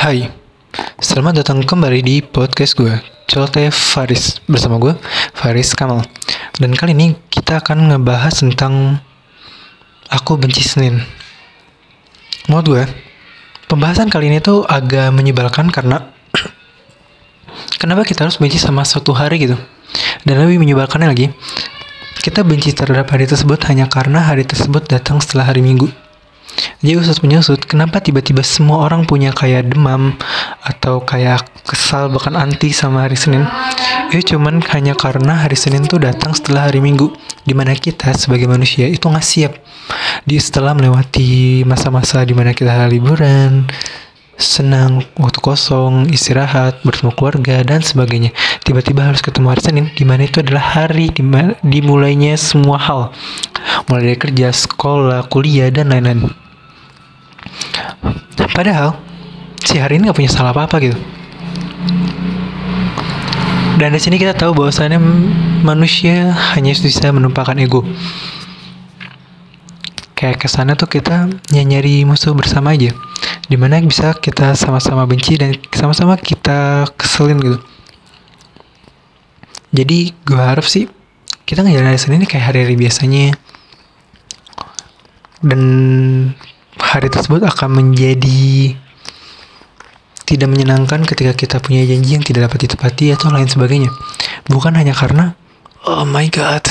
[0.00, 0.32] Hai,
[0.96, 4.96] selamat datang kembali di podcast gue, Celote Faris bersama gue,
[5.36, 6.00] Faris Kamal.
[6.56, 8.96] Dan kali ini kita akan ngebahas tentang
[10.08, 11.04] aku benci Senin.
[12.48, 12.82] Menurut gue,
[13.68, 16.08] pembahasan kali ini tuh agak menyebalkan karena
[17.84, 19.60] kenapa kita harus benci sama suatu hari gitu.
[20.24, 21.28] Dan lebih menyebalkannya lagi,
[22.24, 25.92] kita benci terhadap hari tersebut hanya karena hari tersebut datang setelah hari Minggu.
[26.80, 30.16] Jadi usut menyusut, kenapa tiba-tiba semua orang punya kayak demam
[30.64, 33.44] atau kayak kesal bahkan anti sama hari Senin?
[34.08, 37.12] Itu cuman hanya karena hari Senin tuh datang setelah hari Minggu,
[37.44, 39.52] di mana kita sebagai manusia itu nggak siap.
[40.24, 43.68] Di setelah melewati masa-masa di mana kita liburan,
[44.40, 48.32] senang, waktu kosong, istirahat, bertemu keluarga dan sebagainya.
[48.64, 51.12] Tiba-tiba harus ketemu hari Senin, di mana itu adalah hari
[51.60, 53.12] dimulainya semua hal,
[53.84, 56.39] mulai dari kerja, sekolah, kuliah dan lain-lain.
[58.50, 58.96] Padahal
[59.64, 60.98] si hari ini nggak punya salah apa-apa gitu.
[63.80, 65.00] Dan di sini kita tahu bahwasannya
[65.64, 67.80] manusia hanya bisa menumpahkan ego.
[70.12, 72.92] Kayak ke sana tuh kita nyari musuh bersama aja.
[73.48, 77.58] Di mana bisa kita sama-sama benci dan sama-sama kita keselin gitu.
[79.72, 80.84] Jadi gue harap sih
[81.48, 83.32] kita ngejalanin ini kayak hari-hari biasanya.
[85.40, 85.62] Dan
[86.90, 88.74] hari tersebut akan menjadi
[90.26, 93.90] tidak menyenangkan ketika kita punya janji yang tidak dapat ditepati atau lain sebagainya.
[94.50, 95.38] Bukan hanya karena
[95.86, 96.66] oh my god,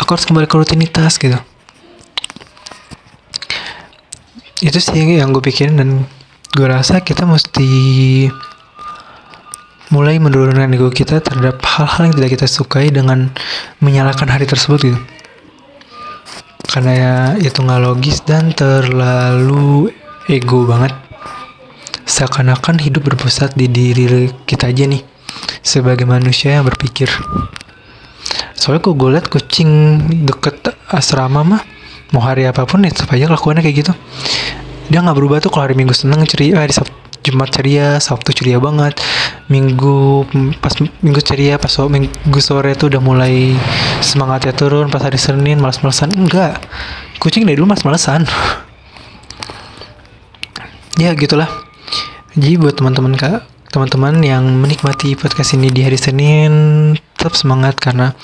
[0.00, 1.36] aku harus kembali ke rutinitas gitu.
[4.64, 6.08] Itu sih yang gue pikirin dan
[6.56, 7.68] gue rasa kita mesti
[9.92, 13.32] mulai menurunkan ego kita terhadap hal-hal yang tidak kita sukai dengan
[13.80, 15.00] menyalahkan hari tersebut gitu
[16.68, 19.88] karena ya itu nggak logis dan terlalu
[20.28, 20.92] ego banget.
[22.04, 25.00] Seakan-akan hidup berpusat di diri kita aja nih
[25.64, 27.08] sebagai manusia yang berpikir.
[28.52, 29.70] Soalnya kok gue liat kucing
[30.28, 31.62] deket asrama mah
[32.12, 33.92] mau hari apa pun ya tetap aja kayak gitu.
[34.88, 38.56] Dia nggak berubah tuh kalau hari minggu seneng ceria hari sabtu Jumat ceria, Sabtu ceria
[38.56, 38.96] banget,
[39.52, 40.24] Minggu
[40.58, 40.72] pas
[41.04, 43.52] Minggu ceria, pas Minggu sore tuh udah mulai
[44.00, 46.58] semangatnya turun, pas hari Senin malas-malasan enggak,
[47.20, 48.24] kucing dari dulu malas-malasan.
[51.02, 51.48] ya gitulah.
[52.38, 58.14] Jadi buat teman-teman kak, teman-teman yang menikmati podcast ini di hari Senin, tetap semangat karena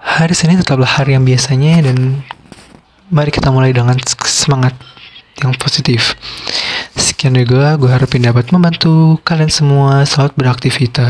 [0.00, 2.24] hari Senin tetaplah hari yang biasanya dan
[3.12, 4.74] mari kita mulai dengan semangat
[5.40, 6.16] yang positif.
[7.18, 10.06] Sekian dari gue, gue harapin dapat membantu kalian semua.
[10.06, 11.02] Selamat beraktivitas.